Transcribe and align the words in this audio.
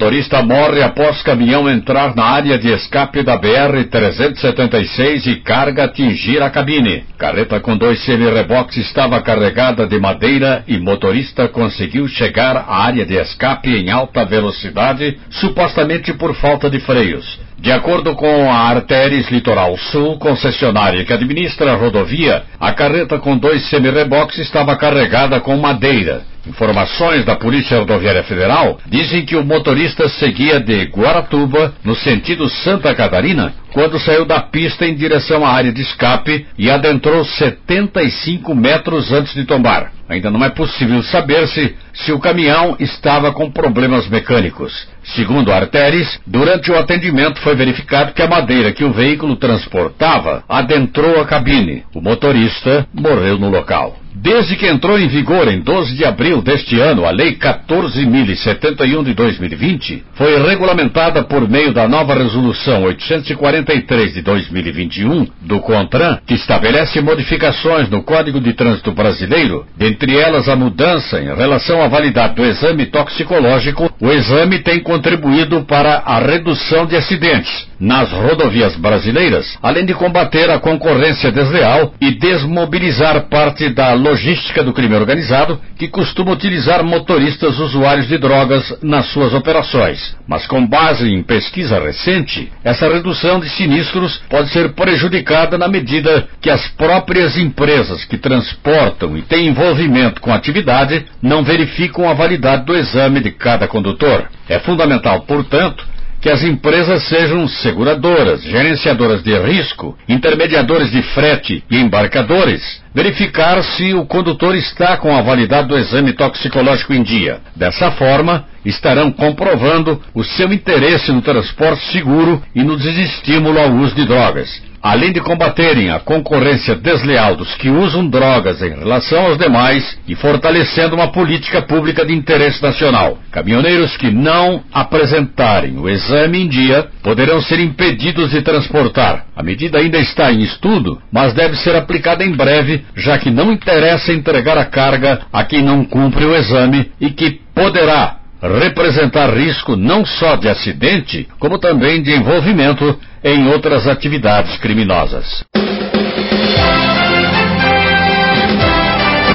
Motorista 0.00 0.42
morre 0.42 0.82
após 0.82 1.20
caminhão 1.20 1.68
entrar 1.68 2.16
na 2.16 2.24
área 2.24 2.56
de 2.56 2.72
escape 2.72 3.22
da 3.22 3.38
BR-376 3.38 5.26
e 5.26 5.36
carga 5.42 5.84
atingir 5.84 6.42
a 6.42 6.48
cabine. 6.48 7.04
Carreta 7.18 7.60
com 7.60 7.76
dois 7.76 8.02
semi-reboques 8.06 8.78
estava 8.78 9.20
carregada 9.20 9.86
de 9.86 10.00
madeira 10.00 10.64
e 10.66 10.78
motorista 10.78 11.48
conseguiu 11.48 12.08
chegar 12.08 12.56
à 12.56 12.76
área 12.82 13.04
de 13.04 13.14
escape 13.14 13.68
em 13.68 13.90
alta 13.90 14.24
velocidade, 14.24 15.18
supostamente 15.28 16.14
por 16.14 16.34
falta 16.34 16.70
de 16.70 16.80
freios. 16.80 17.38
De 17.58 17.70
acordo 17.70 18.14
com 18.14 18.50
a 18.50 18.56
Artéries 18.70 19.30
Litoral 19.30 19.76
Sul, 19.76 20.16
concessionária 20.16 21.04
que 21.04 21.12
administra 21.12 21.72
a 21.72 21.76
rodovia, 21.76 22.44
a 22.58 22.72
carreta 22.72 23.18
com 23.18 23.36
dois 23.36 23.68
semi-reboques 23.68 24.38
estava 24.38 24.78
carregada 24.78 25.40
com 25.40 25.58
madeira. 25.58 26.29
Informações 26.46 27.24
da 27.24 27.36
Polícia 27.36 27.78
Rodoviária 27.78 28.22
Federal 28.22 28.78
dizem 28.86 29.24
que 29.24 29.36
o 29.36 29.44
motorista 29.44 30.08
seguia 30.08 30.58
de 30.58 30.84
Guaratuba, 30.84 31.74
no 31.84 31.94
sentido 31.94 32.48
Santa 32.48 32.94
Catarina, 32.94 33.52
quando 33.72 34.00
saiu 34.00 34.24
da 34.24 34.40
pista 34.40 34.86
em 34.86 34.94
direção 34.94 35.44
à 35.44 35.50
área 35.50 35.72
de 35.72 35.82
escape 35.82 36.46
e 36.58 36.70
adentrou 36.70 37.24
75 37.24 38.54
metros 38.54 39.12
antes 39.12 39.34
de 39.34 39.44
tombar. 39.44 39.92
Ainda 40.08 40.30
não 40.30 40.44
é 40.44 40.48
possível 40.48 41.02
saber-se 41.04 41.76
se 41.92 42.10
o 42.10 42.18
caminhão 42.18 42.74
estava 42.80 43.32
com 43.32 43.50
problemas 43.50 44.08
mecânicos. 44.08 44.88
Segundo 45.14 45.52
Arteres, 45.52 46.18
durante 46.26 46.70
o 46.72 46.76
atendimento 46.76 47.40
foi 47.40 47.54
verificado 47.54 48.12
que 48.12 48.22
a 48.22 48.26
madeira 48.26 48.72
que 48.72 48.82
o 48.82 48.92
veículo 48.92 49.36
transportava 49.36 50.42
adentrou 50.48 51.20
a 51.20 51.26
cabine. 51.26 51.84
O 51.94 52.00
motorista 52.00 52.86
morreu 52.92 53.38
no 53.38 53.50
local. 53.50 53.96
Desde 54.22 54.54
que 54.54 54.66
entrou 54.66 54.98
em 54.98 55.08
vigor 55.08 55.48
em 55.48 55.60
12 55.60 55.96
de 55.96 56.04
abril 56.04 56.42
deste 56.42 56.78
ano 56.78 57.06
a 57.06 57.10
Lei 57.10 57.38
14.071 57.38 59.02
de 59.02 59.14
2020, 59.14 60.04
foi 60.12 60.38
regulamentada 60.46 61.24
por 61.24 61.48
meio 61.48 61.72
da 61.72 61.88
nova 61.88 62.12
Resolução 62.12 62.82
843 62.82 64.12
de 64.12 64.20
2021 64.20 65.26
do 65.40 65.60
CONTRAN, 65.60 66.18
que 66.26 66.34
estabelece 66.34 67.00
modificações 67.00 67.88
no 67.88 68.02
Código 68.02 68.38
de 68.40 68.52
Trânsito 68.52 68.92
Brasileiro, 68.92 69.64
dentre 69.74 70.18
elas 70.18 70.50
a 70.50 70.56
mudança 70.56 71.18
em 71.18 71.34
relação 71.34 71.80
à 71.80 71.88
validade 71.88 72.34
do 72.34 72.44
exame 72.44 72.86
toxicológico. 72.86 73.90
O 73.98 74.12
exame 74.12 74.58
tem 74.58 74.80
contribuído 74.80 75.62
para 75.62 75.94
a 76.04 76.18
redução 76.18 76.84
de 76.84 76.94
acidentes 76.94 77.69
nas 77.80 78.12
rodovias 78.12 78.76
brasileiras, 78.76 79.56
além 79.62 79.86
de 79.86 79.94
combater 79.94 80.50
a 80.50 80.60
concorrência 80.60 81.32
desleal 81.32 81.94
e 81.98 82.10
desmobilizar 82.10 83.28
parte 83.28 83.70
da 83.70 83.94
logística 83.94 84.62
do 84.62 84.74
crime 84.74 84.94
organizado, 84.94 85.58
que 85.78 85.88
costuma 85.88 86.32
utilizar 86.32 86.84
motoristas 86.84 87.58
usuários 87.58 88.06
de 88.06 88.18
drogas 88.18 88.76
nas 88.82 89.06
suas 89.06 89.32
operações. 89.32 90.14
Mas 90.28 90.46
com 90.46 90.66
base 90.66 91.08
em 91.08 91.22
pesquisa 91.22 91.80
recente, 91.80 92.52
essa 92.62 92.86
redução 92.86 93.40
de 93.40 93.48
sinistros 93.48 94.18
pode 94.28 94.50
ser 94.50 94.72
prejudicada 94.72 95.56
na 95.56 95.68
medida 95.68 96.28
que 96.40 96.50
as 96.50 96.68
próprias 96.72 97.38
empresas 97.38 98.04
que 98.04 98.18
transportam 98.18 99.16
e 99.16 99.22
têm 99.22 99.48
envolvimento 99.48 100.20
com 100.20 100.30
a 100.30 100.36
atividade 100.36 101.06
não 101.22 101.42
verificam 101.42 102.08
a 102.08 102.14
validade 102.14 102.66
do 102.66 102.76
exame 102.76 103.20
de 103.20 103.30
cada 103.30 103.66
condutor. 103.66 104.28
É 104.48 104.58
fundamental, 104.58 105.22
portanto, 105.22 105.84
que 106.20 106.28
as 106.28 106.42
empresas 106.42 107.02
sejam 107.04 107.48
seguradoras, 107.48 108.42
gerenciadoras 108.42 109.22
de 109.22 109.36
risco, 109.38 109.96
intermediadores 110.08 110.90
de 110.90 111.02
frete 111.02 111.64
e 111.70 111.78
embarcadores, 111.78 112.82
verificar 112.94 113.62
se 113.62 113.94
o 113.94 114.04
condutor 114.04 114.54
está 114.54 114.96
com 114.98 115.16
a 115.16 115.22
validade 115.22 115.68
do 115.68 115.78
exame 115.78 116.12
toxicológico 116.12 116.92
em 116.92 117.02
dia. 117.02 117.40
Dessa 117.56 117.90
forma, 117.92 118.44
estarão 118.64 119.10
comprovando 119.10 120.00
o 120.14 120.22
seu 120.22 120.52
interesse 120.52 121.10
no 121.10 121.22
transporte 121.22 121.84
seguro 121.92 122.42
e 122.54 122.62
no 122.62 122.76
desestímulo 122.76 123.58
ao 123.58 123.70
uso 123.72 123.94
de 123.94 124.04
drogas 124.04 124.69
além 124.82 125.12
de 125.12 125.20
combaterem 125.20 125.90
a 125.90 126.00
concorrência 126.00 126.74
desleal 126.74 127.36
dos 127.36 127.54
que 127.54 127.68
usam 127.68 128.08
drogas 128.08 128.62
em 128.62 128.70
relação 128.70 129.26
aos 129.26 129.38
demais 129.38 129.98
e 130.08 130.14
fortalecendo 130.14 130.94
uma 130.94 131.08
política 131.08 131.62
pública 131.62 132.04
de 132.04 132.14
interesse 132.14 132.62
nacional. 132.62 133.18
Caminhoneiros 133.30 133.96
que 133.96 134.10
não 134.10 134.62
apresentarem 134.72 135.78
o 135.78 135.88
exame 135.88 136.42
em 136.42 136.48
dia 136.48 136.88
poderão 137.02 137.40
ser 137.40 137.60
impedidos 137.60 138.30
de 138.30 138.42
transportar. 138.42 139.26
A 139.36 139.42
medida 139.42 139.78
ainda 139.78 139.98
está 139.98 140.32
em 140.32 140.42
estudo, 140.42 141.00
mas 141.12 141.34
deve 141.34 141.56
ser 141.56 141.74
aplicada 141.74 142.24
em 142.24 142.32
breve, 142.32 142.84
já 142.96 143.18
que 143.18 143.30
não 143.30 143.52
interessa 143.52 144.12
entregar 144.12 144.56
a 144.56 144.64
carga 144.64 145.20
a 145.32 145.44
quem 145.44 145.62
não 145.62 145.84
cumpre 145.84 146.24
o 146.24 146.34
exame 146.34 146.90
e 147.00 147.10
que 147.10 147.40
poderá 147.54 148.19
representar 148.42 149.30
risco 149.34 149.76
não 149.76 150.04
só 150.04 150.36
de 150.36 150.48
acidente, 150.48 151.28
como 151.38 151.58
também 151.58 152.02
de 152.02 152.14
envolvimento 152.14 152.98
em 153.22 153.48
outras 153.48 153.86
atividades 153.86 154.56
criminosas. 154.58 155.44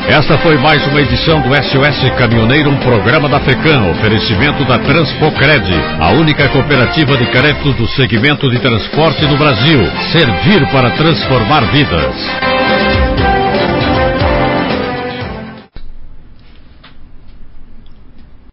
Esta 0.08 0.38
foi 0.38 0.56
mais 0.58 0.86
uma 0.86 1.02
edição 1.02 1.42
do 1.42 1.50
SOS 1.50 2.12
Caminhoneiro, 2.16 2.70
um 2.70 2.78
programa 2.78 3.28
da 3.28 3.40
FECAM, 3.40 3.90
oferecimento 3.90 4.64
da 4.66 4.78
Transpocred, 4.78 5.66
a 6.00 6.12
única 6.12 6.48
cooperativa 6.50 7.18
de 7.18 7.26
crédito 7.26 7.74
do 7.74 7.88
segmento 7.88 8.48
de 8.50 8.60
transporte 8.60 9.26
no 9.26 9.36
Brasil. 9.36 9.80
Servir 10.12 10.64
para 10.72 10.92
transformar 10.92 11.62
vidas. 11.72 12.55